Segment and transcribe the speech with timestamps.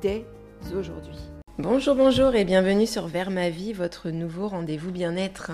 [0.00, 0.24] dès
[0.76, 1.18] aujourd'hui.
[1.58, 5.52] Bonjour, bonjour et bienvenue sur Vers ma vie, votre nouveau rendez-vous bien-être.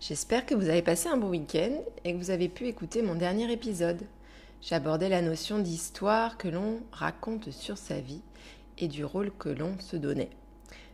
[0.00, 1.72] J'espère que vous avez passé un bon week-end
[2.04, 4.02] et que vous avez pu écouter mon dernier épisode.
[4.60, 8.22] J'abordais la notion d'histoire que l'on raconte sur sa vie
[8.78, 10.30] et du rôle que l'on se donnait.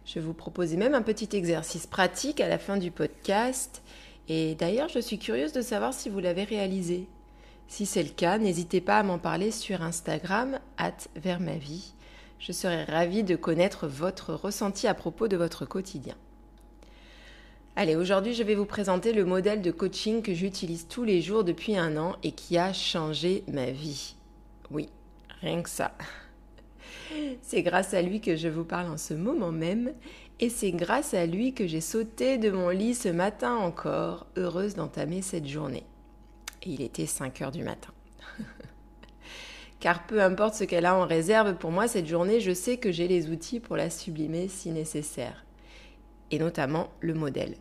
[0.04, 3.82] Je vous proposais même un petit exercice pratique à la fin du podcast
[4.28, 7.08] et d'ailleurs, je suis curieuse de savoir si vous l'avez réalisé.
[7.68, 11.92] Si c'est le cas, n'hésitez pas à m'en parler sur Instagram, at vers ma vie.
[12.38, 16.14] Je serais ravie de connaître votre ressenti à propos de votre quotidien.
[17.74, 21.44] Allez, aujourd'hui, je vais vous présenter le modèle de coaching que j'utilise tous les jours
[21.44, 24.16] depuis un an et qui a changé ma vie.
[24.70, 24.88] Oui,
[25.40, 25.92] rien que ça.
[27.42, 29.92] C'est grâce à lui que je vous parle en ce moment même
[30.38, 34.74] et c'est grâce à lui que j'ai sauté de mon lit ce matin encore, heureuse
[34.74, 35.86] d'entamer cette journée.
[36.62, 37.92] Et il était 5 heures du matin.
[39.80, 42.90] Car peu importe ce qu'elle a en réserve pour moi cette journée, je sais que
[42.90, 45.44] j'ai les outils pour la sublimer si nécessaire.
[46.30, 47.56] Et notamment le modèle.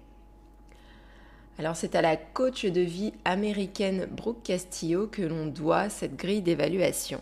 [1.57, 6.41] Alors c'est à la coach de vie américaine Brooke Castillo que l'on doit cette grille
[6.41, 7.21] d'évaluation.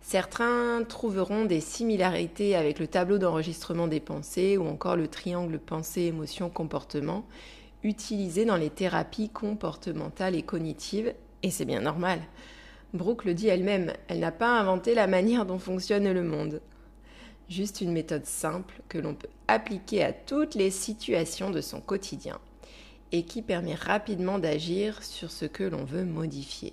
[0.00, 7.24] Certains trouveront des similarités avec le tableau d'enregistrement des pensées ou encore le triangle pensée-émotion-comportement
[7.84, 12.20] utilisé dans les thérapies comportementales et cognitives, et c'est bien normal.
[12.94, 16.62] Brooke le dit elle-même, elle n'a pas inventé la manière dont fonctionne le monde.
[17.48, 22.38] Juste une méthode simple que l'on peut appliquer à toutes les situations de son quotidien
[23.10, 26.72] et qui permet rapidement d'agir sur ce que l'on veut modifier.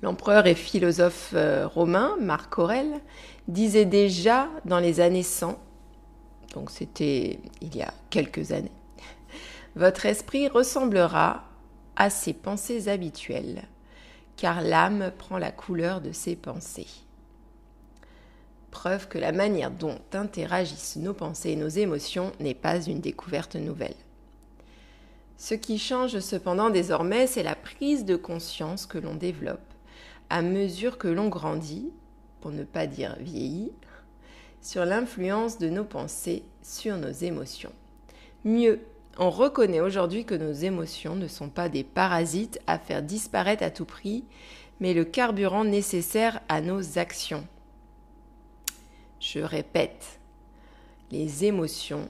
[0.00, 3.00] L'empereur et philosophe euh, romain Marc Aurèle
[3.48, 5.58] disait déjà dans les années 100,
[6.54, 8.72] donc c'était il y a quelques années,
[9.76, 11.44] votre esprit ressemblera
[11.96, 13.64] à ses pensées habituelles,
[14.40, 16.86] car l'âme prend la couleur de ses pensées.
[18.70, 23.56] Preuve que la manière dont interagissent nos pensées et nos émotions n'est pas une découverte
[23.56, 23.94] nouvelle.
[25.36, 29.60] Ce qui change cependant désormais, c'est la prise de conscience que l'on développe
[30.30, 31.90] à mesure que l'on grandit,
[32.40, 33.72] pour ne pas dire vieillit,
[34.62, 37.72] sur l'influence de nos pensées sur nos émotions.
[38.44, 38.80] Mieux,
[39.20, 43.70] on reconnaît aujourd'hui que nos émotions ne sont pas des parasites à faire disparaître à
[43.70, 44.24] tout prix,
[44.80, 47.46] mais le carburant nécessaire à nos actions.
[49.20, 50.18] Je répète,
[51.12, 52.08] les émotions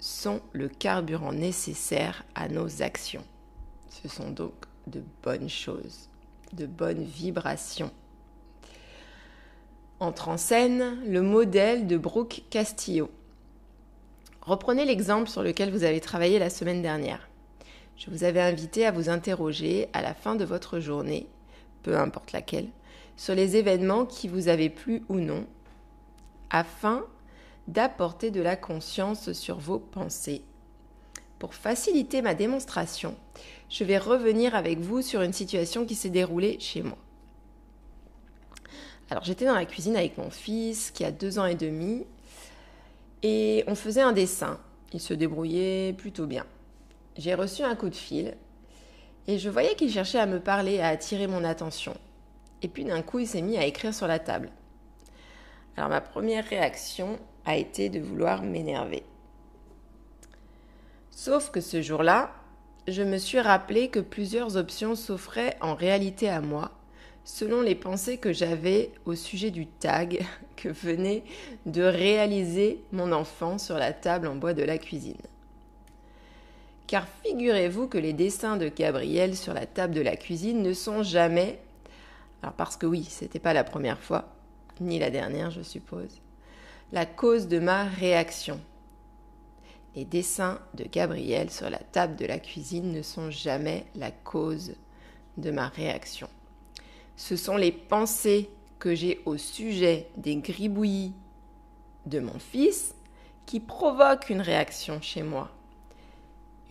[0.00, 3.24] sont le carburant nécessaire à nos actions.
[3.90, 4.54] Ce sont donc
[4.88, 6.08] de bonnes choses
[6.52, 7.90] de bonnes vibrations.
[10.00, 13.10] Entre en scène le modèle de Brooke Castillo.
[14.42, 17.28] Reprenez l'exemple sur lequel vous avez travaillé la semaine dernière.
[17.96, 21.28] Je vous avais invité à vous interroger à la fin de votre journée,
[21.84, 22.68] peu importe laquelle,
[23.16, 25.46] sur les événements qui vous avaient plu ou non,
[26.50, 27.04] afin
[27.68, 30.42] d'apporter de la conscience sur vos pensées.
[31.38, 33.14] Pour faciliter ma démonstration,
[33.68, 36.98] je vais revenir avec vous sur une situation qui s'est déroulée chez moi.
[39.08, 42.06] Alors j'étais dans la cuisine avec mon fils qui a deux ans et demi
[43.22, 44.58] et on faisait un dessin.
[44.92, 46.44] Il se débrouillait plutôt bien.
[47.16, 48.36] J'ai reçu un coup de fil
[49.26, 51.94] et je voyais qu'il cherchait à me parler, à attirer mon attention.
[52.62, 54.50] Et puis d'un coup, il s'est mis à écrire sur la table.
[55.76, 59.04] Alors ma première réaction a été de vouloir m'énerver.
[61.10, 62.32] Sauf que ce jour-là,
[62.88, 66.72] je me suis rappelé que plusieurs options s'offraient en réalité à moi,
[67.24, 70.24] selon les pensées que j'avais au sujet du tag
[70.56, 71.24] que venait
[71.66, 75.16] de réaliser mon enfant sur la table en bois de la cuisine.
[76.86, 81.02] Car figurez-vous que les dessins de Gabriel sur la table de la cuisine ne sont
[81.02, 81.58] jamais,
[82.42, 84.28] alors parce que oui, c'était pas la première fois,
[84.80, 86.20] ni la dernière, je suppose,
[86.92, 88.60] la cause de ma réaction
[89.94, 94.74] les dessins de Gabriel sur la table de la cuisine ne sont jamais la cause
[95.36, 96.28] de ma réaction.
[97.16, 101.12] Ce sont les pensées que j'ai au sujet des gribouillis
[102.06, 102.94] de mon fils
[103.46, 105.50] qui provoquent une réaction chez moi,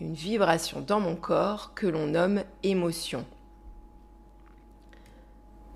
[0.00, 3.24] une vibration dans mon corps que l'on nomme émotion.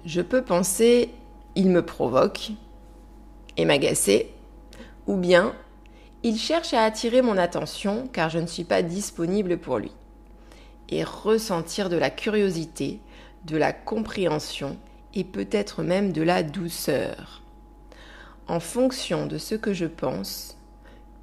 [0.04, 1.10] Je peux penser
[1.56, 2.50] il me provoque
[3.56, 4.32] et m'agacer,
[5.06, 5.54] ou bien
[6.22, 9.92] il cherche à attirer mon attention car je ne suis pas disponible pour lui,
[10.90, 13.00] et ressentir de la curiosité,
[13.46, 14.76] de la compréhension
[15.14, 17.42] et peut-être même de la douceur.
[18.48, 20.56] En fonction de ce que je pense,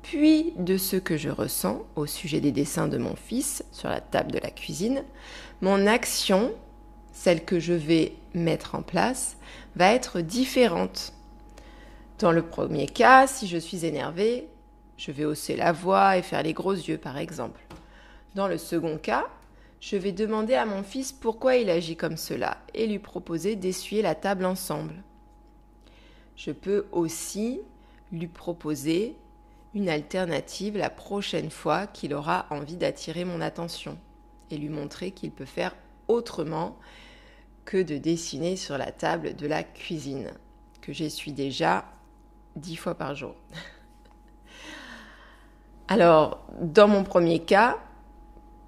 [0.01, 4.01] puis de ce que je ressens au sujet des dessins de mon fils sur la
[4.01, 5.03] table de la cuisine,
[5.61, 6.51] mon action,
[7.11, 9.37] celle que je vais mettre en place,
[9.75, 11.13] va être différente.
[12.19, 14.47] Dans le premier cas, si je suis énervée,
[14.97, 17.61] je vais hausser la voix et faire les gros yeux par exemple.
[18.35, 19.27] Dans le second cas,
[19.83, 24.01] je vais demander à mon fils pourquoi il agit comme cela et lui proposer d'essuyer
[24.01, 24.93] la table ensemble.
[26.37, 27.59] Je peux aussi
[28.13, 29.17] lui proposer
[29.73, 33.97] une alternative la prochaine fois qu'il aura envie d'attirer mon attention
[34.51, 35.75] et lui montrer qu'il peut faire
[36.07, 36.77] autrement
[37.65, 40.31] que de dessiner sur la table de la cuisine,
[40.79, 41.83] que j'essuie déjà
[42.55, 43.35] dix fois par jour.
[45.89, 47.79] Alors, dans mon premier cas,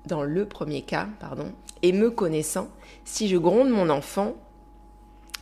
[0.05, 2.69] dans le premier cas, pardon, et me connaissant,
[3.03, 4.35] si je gronde mon enfant,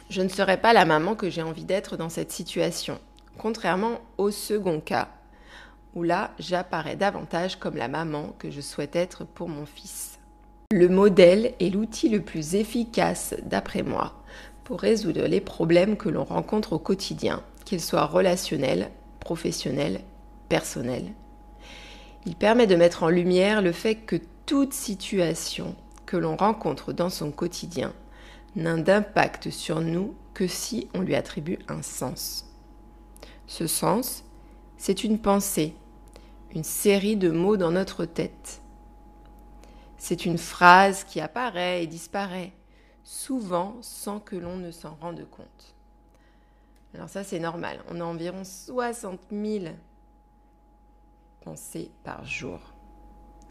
[0.10, 3.00] je ne serai pas la maman que j'ai envie d'être dans cette situation,
[3.38, 5.10] contrairement au second cas,
[5.96, 10.20] où là, j'apparais davantage comme la maman que je souhaite être pour mon fils.
[10.72, 14.24] Le modèle est l'outil le plus efficace, d'après moi,
[14.64, 18.90] pour résoudre les problèmes que l'on rencontre au quotidien, qu'ils soient relationnels,
[19.20, 20.02] professionnels,
[20.50, 21.14] personnels.
[22.26, 24.16] Il permet de mettre en lumière le fait que
[24.46, 25.76] toute situation
[26.06, 27.94] que l'on rencontre dans son quotidien
[28.56, 32.46] n'a d'impact sur nous que si on lui attribue un sens.
[33.48, 34.24] Ce sens,
[34.78, 35.76] c'est une pensée,
[36.54, 38.62] une série de mots dans notre tête.
[39.98, 42.52] C'est une phrase qui apparaît et disparaît,
[43.04, 45.76] souvent sans que l'on ne s'en rende compte.
[46.94, 47.82] Alors ça, c'est normal.
[47.90, 49.66] On a environ 60 000
[51.42, 52.60] pensées par jour.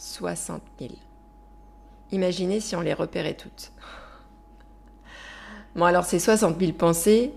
[0.02, 0.90] 60 000.
[2.10, 3.70] Imaginez si on les repérait toutes.
[5.76, 7.32] Bon, alors ces 60 000 pensées,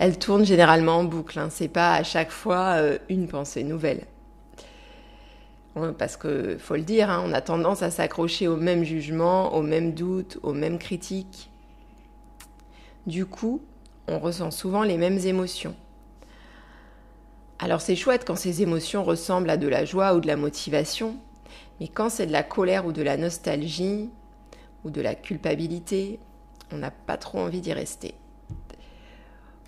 [0.00, 1.38] elles tournent généralement en boucle.
[1.38, 1.48] Hein.
[1.48, 4.06] C'est pas à chaque fois euh, une pensée nouvelle.
[5.96, 9.62] Parce que, faut le dire, hein, on a tendance à s'accrocher au même jugement, aux
[9.62, 11.50] mêmes doutes, aux mêmes critiques.
[13.06, 13.62] Du coup,
[14.08, 15.74] on ressent souvent les mêmes émotions.
[17.60, 21.16] Alors c'est chouette quand ces émotions ressemblent à de la joie ou de la motivation,
[21.82, 24.08] mais quand c'est de la colère ou de la nostalgie
[24.84, 26.20] ou de la culpabilité,
[26.70, 28.14] on n'a pas trop envie d'y rester.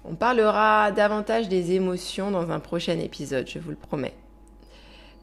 [0.04, 4.14] On parlera davantage des émotions dans un prochain épisode, je vous le promets.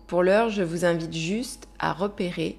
[0.06, 2.58] Pour l'heure, je vous invite juste à repérer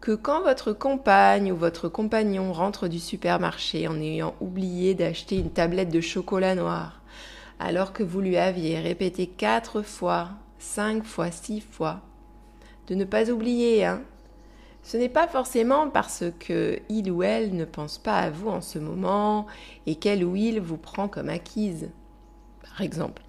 [0.00, 5.52] que quand votre compagne ou votre compagnon rentre du supermarché en ayant oublié d'acheter une
[5.52, 7.02] tablette de chocolat noir,
[7.60, 12.00] alors que vous lui aviez répété quatre fois, cinq fois, six fois,
[12.90, 14.02] de ne pas oublier, hein.
[14.82, 18.60] Ce n'est pas forcément parce que il ou elle ne pense pas à vous en
[18.60, 19.46] ce moment
[19.86, 21.90] et qu'elle ou il vous prend comme acquise.
[22.62, 23.22] Par exemple,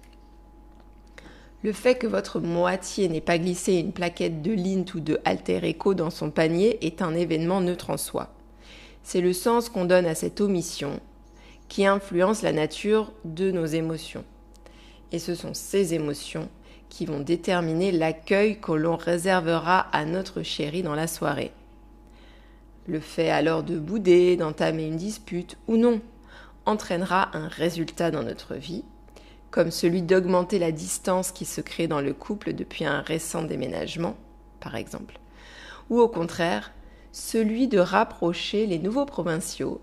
[1.62, 5.60] le fait que votre moitié n'ait pas glissé une plaquette de Lint ou de Alter
[5.62, 8.34] Echo dans son panier est un événement neutre en soi.
[9.04, 10.98] C'est le sens qu'on donne à cette omission
[11.68, 14.24] qui influence la nature de nos émotions.
[15.12, 16.48] Et ce sont ces émotions
[16.92, 21.50] qui vont déterminer l'accueil que l'on réservera à notre chéri dans la soirée.
[22.86, 26.02] Le fait alors de bouder, d'entamer une dispute ou non
[26.66, 28.84] entraînera un résultat dans notre vie,
[29.50, 34.14] comme celui d'augmenter la distance qui se crée dans le couple depuis un récent déménagement,
[34.60, 35.18] par exemple,
[35.88, 36.72] ou au contraire,
[37.10, 39.80] celui de rapprocher les nouveaux provinciaux,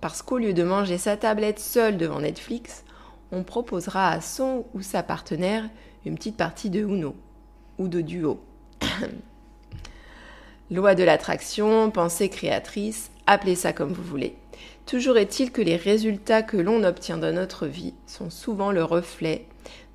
[0.00, 2.84] parce qu'au lieu de manger sa tablette seule devant Netflix,
[3.32, 5.68] on proposera à son ou sa partenaire
[6.04, 7.14] une petite partie de Uno
[7.78, 8.40] ou de duo.
[10.70, 14.36] Loi de l'attraction, pensée créatrice, appelez ça comme vous voulez.
[14.86, 19.46] Toujours est-il que les résultats que l'on obtient dans notre vie sont souvent le reflet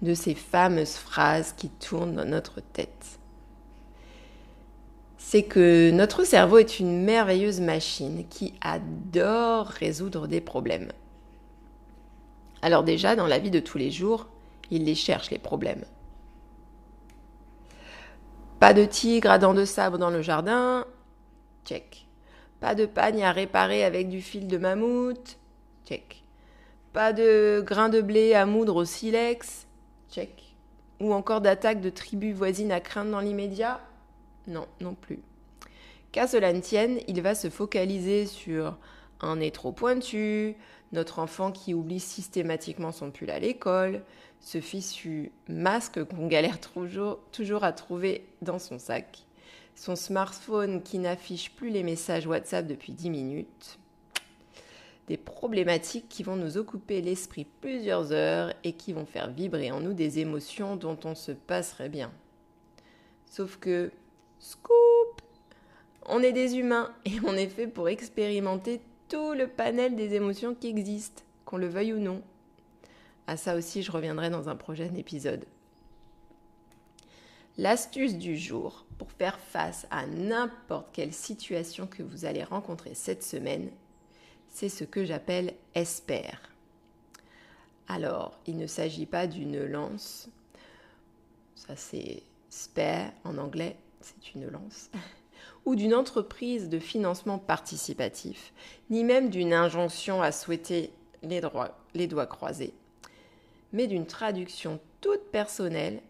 [0.01, 3.19] de ces fameuses phrases qui tournent dans notre tête.
[5.17, 10.91] C'est que notre cerveau est une merveilleuse machine qui adore résoudre des problèmes.
[12.61, 14.27] Alors déjà, dans la vie de tous les jours,
[14.71, 15.83] il les cherche, les problèmes.
[18.59, 20.85] Pas de tigre à dents de sabre dans le jardin.
[21.63, 22.07] Check.
[22.59, 25.37] Pas de pagne à réparer avec du fil de mammouth.
[25.85, 26.23] Check.
[26.91, 29.65] Pas de grains de blé à moudre au silex.
[30.11, 30.57] Check.
[30.99, 33.79] Ou encore d'attaque de tribus voisines à craindre dans l'immédiat
[34.47, 35.19] Non, non plus.
[36.11, 38.77] Qu'à cela ne tienne, il va se focaliser sur
[39.21, 40.57] un nez trop pointu,
[40.91, 44.03] notre enfant qui oublie systématiquement son pull à l'école,
[44.39, 49.25] ce fichu masque qu'on galère toujours, toujours à trouver dans son sac,
[49.75, 53.79] son smartphone qui n'affiche plus les messages WhatsApp depuis 10 minutes,
[55.07, 59.79] des problématiques qui vont nous occuper l'esprit plusieurs heures et qui vont faire vibrer en
[59.79, 62.11] nous des émotions dont on se passerait bien.
[63.25, 63.91] Sauf que,
[64.39, 65.21] scoop,
[66.05, 70.55] on est des humains et on est fait pour expérimenter tout le panel des émotions
[70.55, 72.21] qui existent, qu'on le veuille ou non.
[73.27, 75.45] À ça aussi, je reviendrai dans un prochain épisode.
[77.57, 83.23] L'astuce du jour pour faire face à n'importe quelle situation que vous allez rencontrer cette
[83.23, 83.69] semaine,
[84.47, 86.39] c'est ce que j'appelle espère.
[87.87, 90.29] Alors, il ne s'agit pas d'une lance,
[91.55, 94.89] ça c'est spare en anglais, c'est une lance,
[95.65, 98.53] ou d'une entreprise de financement participatif,
[98.89, 100.91] ni même d'une injonction à souhaiter
[101.23, 102.73] les, doigts croisés,
[103.73, 106.01] mais d'une traduction toute personnelle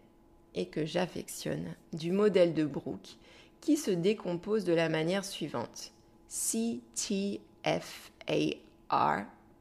[0.54, 3.16] et que j'affectionne du modèle de Brooke
[3.60, 5.92] qui se décompose de la manière suivante.
[6.28, 7.40] C-T-F-A-R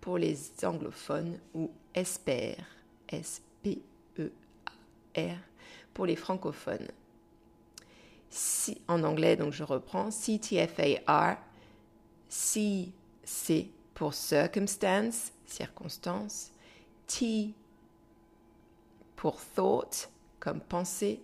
[0.01, 2.60] pour les anglophones ou S-P-E-A-R
[5.93, 6.88] pour les francophones.
[8.29, 11.38] Si, en anglais, donc je reprends, C-T-F-A-R,
[12.27, 12.91] C,
[13.24, 16.51] C pour circumstance, circonstance,
[17.07, 17.53] T
[19.15, 20.09] pour thought,
[20.39, 21.21] comme pensée,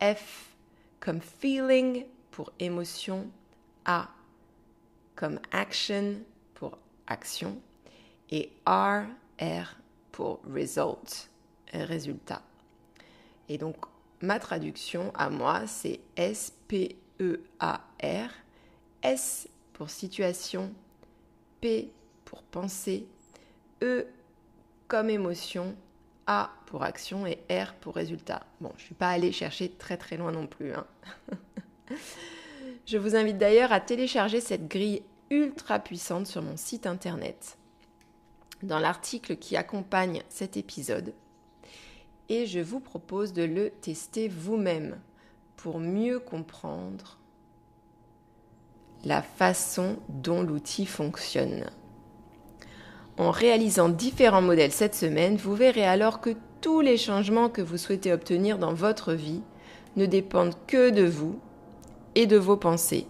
[0.00, 0.54] F
[1.00, 3.30] comme feeling pour émotion,
[3.84, 4.08] A
[5.14, 6.16] comme action
[6.54, 7.60] pour action
[8.30, 9.04] et R,
[9.40, 9.76] R
[10.12, 11.28] pour result,
[11.72, 12.42] résultat.
[13.48, 13.76] Et donc
[14.24, 18.30] ma traduction à moi c'est S P E A R,
[19.02, 20.72] S pour situation,
[21.60, 21.90] P
[22.24, 23.06] pour pensée,
[23.82, 24.06] E
[24.88, 25.74] comme émotion
[26.26, 28.42] a pour action et R pour résultat.
[28.60, 30.72] Bon, je ne suis pas allée chercher très très loin non plus.
[30.72, 30.86] Hein.
[32.86, 37.58] je vous invite d'ailleurs à télécharger cette grille ultra puissante sur mon site internet,
[38.62, 41.12] dans l'article qui accompagne cet épisode.
[42.28, 44.98] Et je vous propose de le tester vous-même
[45.56, 47.18] pour mieux comprendre
[49.04, 51.66] la façon dont l'outil fonctionne.
[53.18, 57.76] En réalisant différents modèles cette semaine, vous verrez alors que tous les changements que vous
[57.76, 59.42] souhaitez obtenir dans votre vie
[59.96, 61.38] ne dépendent que de vous
[62.14, 63.06] et de vos pensées.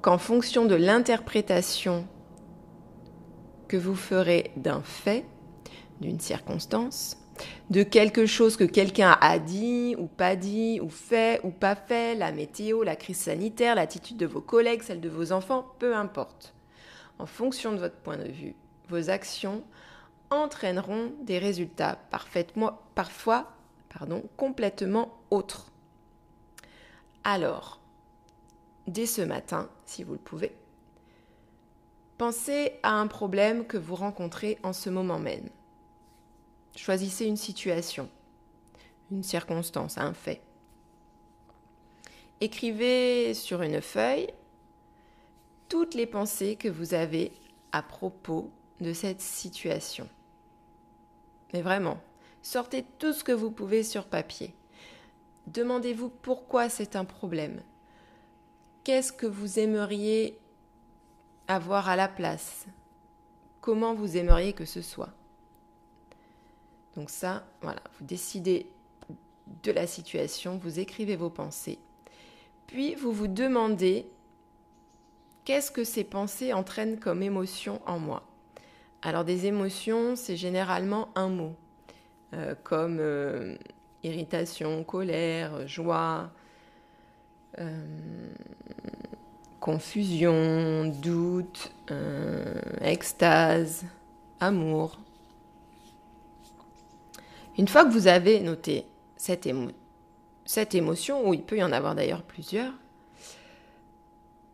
[0.00, 2.06] Qu'en fonction de l'interprétation
[3.68, 5.26] que vous ferez d'un fait,
[6.00, 7.17] d'une circonstance,
[7.70, 12.14] de quelque chose que quelqu'un a dit ou pas dit, ou fait ou pas fait,
[12.14, 16.54] la météo, la crise sanitaire, l'attitude de vos collègues, celle de vos enfants, peu importe
[17.18, 18.54] en fonction de votre point de vue,
[18.88, 19.64] vos actions
[20.30, 21.98] entraîneront des résultats
[22.94, 23.52] parfois
[23.88, 25.70] pardon, complètement autres.
[27.24, 27.80] Alors,
[28.86, 30.54] dès ce matin, si vous le pouvez,
[32.16, 35.48] pensez à un problème que vous rencontrez en ce moment même.
[36.78, 38.08] Choisissez une situation,
[39.10, 40.40] une circonstance, un fait.
[42.40, 44.28] Écrivez sur une feuille
[45.68, 47.32] toutes les pensées que vous avez
[47.72, 50.08] à propos de cette situation.
[51.52, 51.98] Mais vraiment,
[52.42, 54.54] sortez tout ce que vous pouvez sur papier.
[55.48, 57.60] Demandez-vous pourquoi c'est un problème.
[58.84, 60.38] Qu'est-ce que vous aimeriez
[61.48, 62.66] avoir à la place?
[63.60, 65.17] Comment vous aimeriez que ce soit?
[66.98, 68.66] Donc ça, voilà, vous décidez
[69.62, 71.78] de la situation, vous écrivez vos pensées,
[72.66, 74.08] puis vous vous demandez
[75.44, 78.24] qu'est-ce que ces pensées entraînent comme émotion en moi?
[79.00, 81.54] Alors des émotions, c'est généralement un mot,
[82.34, 83.54] euh, comme euh,
[84.02, 86.32] irritation, colère, joie,
[87.60, 88.32] euh,
[89.60, 91.72] confusion, doute,
[92.80, 93.84] extase,
[94.40, 94.98] amour.
[97.58, 98.86] Une fois que vous avez noté
[99.16, 99.46] cette,
[100.74, 102.72] émotion, ou il peut y en avoir d'ailleurs plusieurs,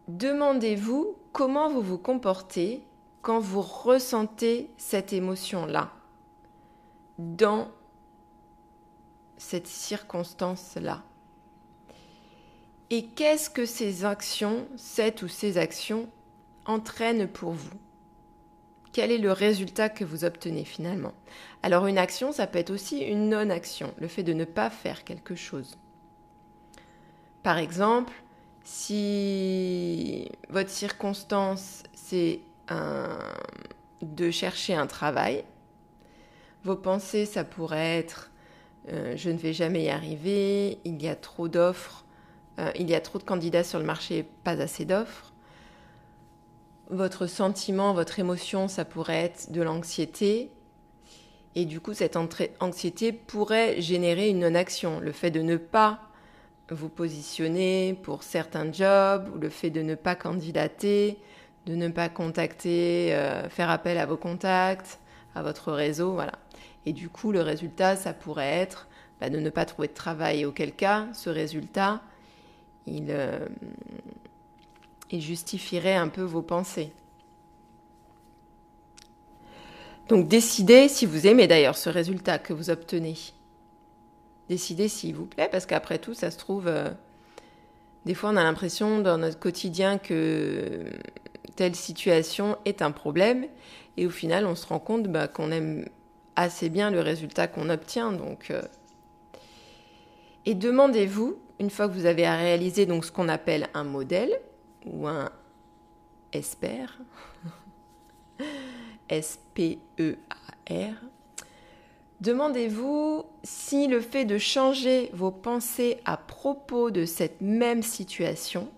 [0.09, 2.83] Demandez-vous comment vous vous comportez
[3.23, 5.91] quand vous ressentez cette émotion-là,
[7.19, 7.71] dans
[9.39, 11.03] cette circonstance-là.
[12.91, 16.07] Et qu'est-ce que ces actions, cette ou ces actions,
[16.67, 17.79] entraînent pour vous?
[18.95, 21.13] Quel est le résultat que vous obtenez finalement?
[21.63, 25.05] Alors une action, ça peut être aussi une non-action, le fait de ne pas faire
[25.05, 25.77] quelque chose.
[27.43, 28.15] Par exemple,
[28.63, 32.41] si votre circonstance, c'est
[34.01, 35.45] de chercher un travail,
[36.65, 38.31] Vos pensées, ça pourrait être
[38.91, 42.07] euh, je ne vais jamais y arriver, il y a trop d'offres,
[42.59, 45.34] euh, il y a trop de candidats sur le marché, pas assez d'offres.
[46.91, 50.51] Votre sentiment, votre émotion, ça pourrait être de l'anxiété.
[51.55, 55.01] Et du coup, cette anxiété pourrait générer une non-action.
[55.01, 56.01] Le fait de ne pas
[56.71, 61.19] vous positionner pour certains jobs, ou le fait de ne pas candidater,
[61.67, 64.99] de ne pas contacter, euh, faire appel à vos contacts,
[65.35, 66.33] à votre réseau, voilà.
[66.87, 68.89] Et du coup, le résultat, ça pourrait être
[69.21, 70.45] bah, de ne pas trouver de travail.
[70.45, 72.03] auquel cas, ce résultat,
[72.87, 73.47] il, euh,
[75.11, 76.93] il justifierait un peu vos pensées.
[80.09, 83.17] Donc décidez si vous aimez d'ailleurs ce résultat que vous obtenez.
[84.49, 86.91] Décidez s'il vous plaît, parce qu'après tout, ça se trouve, euh,
[88.05, 90.85] des fois on a l'impression dans notre quotidien que
[91.57, 93.47] telle situation est un problème,
[93.97, 95.87] et au final on se rend compte bah, qu'on aime
[96.37, 98.13] assez bien le résultat qu'on obtient.
[98.13, 98.63] Donc, euh.
[100.47, 104.39] Et demandez-vous, une fois que vous avez réalisé donc ce qu'on appelle un modèle
[104.85, 105.31] ou un
[106.33, 106.87] SPER,
[109.09, 110.95] S-P-E-A-R,
[112.21, 118.69] demandez-vous si le fait de changer vos pensées à propos de cette même situation,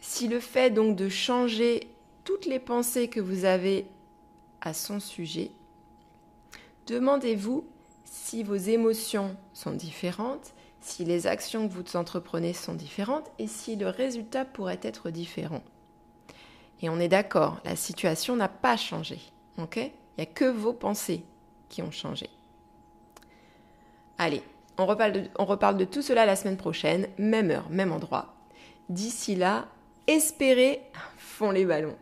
[0.00, 1.88] si le fait donc de changer
[2.24, 3.86] toutes les pensées que vous avez
[4.60, 5.50] à son sujet,
[6.86, 7.64] demandez-vous
[8.04, 10.54] si vos émotions sont différentes,
[10.84, 15.62] si les actions que vous entreprenez sont différentes et si le résultat pourrait être différent.
[16.82, 19.18] Et on est d'accord, la situation n'a pas changé.
[19.56, 19.76] ok?
[19.76, 21.24] Il n'y a que vos pensées
[21.70, 22.28] qui ont changé.
[24.18, 24.42] Allez,
[24.76, 28.34] on reparle, de, on reparle de tout cela la semaine prochaine, même heure, même endroit.
[28.90, 29.66] D'ici là,
[30.06, 30.82] espérez
[31.16, 31.96] font les ballons.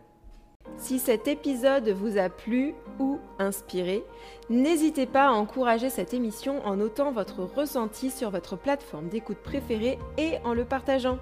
[0.82, 4.04] Si cet épisode vous a plu ou inspiré,
[4.50, 9.96] n'hésitez pas à encourager cette émission en notant votre ressenti sur votre plateforme d'écoute préférée
[10.18, 11.18] et en le partageant.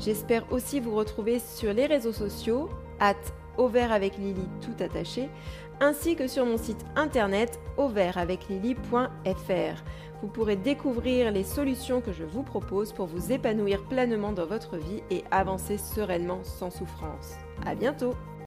[0.00, 3.16] J'espère aussi vous retrouver sur les réseaux sociaux, at
[3.90, 5.28] avec Lily tout attaché,
[5.78, 9.82] ainsi que sur mon site internet auvertaveclily.fr.
[10.22, 14.78] Vous pourrez découvrir les solutions que je vous propose pour vous épanouir pleinement dans votre
[14.78, 17.34] vie et avancer sereinement sans souffrance.
[17.66, 18.14] À bientôt!